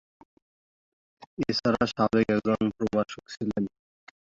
[1.43, 3.69] এছাড়া সাবেক একজন প্রভাষক তিনি।